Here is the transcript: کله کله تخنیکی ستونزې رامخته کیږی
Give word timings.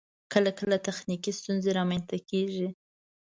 کله 0.33 0.51
کله 0.59 0.77
تخنیکی 0.87 1.31
ستونزې 1.39 1.69
رامخته 1.77 2.17
کیږی 2.29 2.67